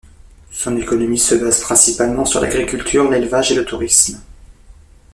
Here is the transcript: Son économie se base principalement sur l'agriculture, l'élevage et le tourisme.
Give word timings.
Son 0.49 0.77
économie 0.77 1.19
se 1.19 1.35
base 1.35 1.61
principalement 1.61 2.25
sur 2.25 2.41
l'agriculture, 2.41 3.07
l'élevage 3.11 3.51
et 3.51 3.55
le 3.55 3.65
tourisme. 3.65 4.19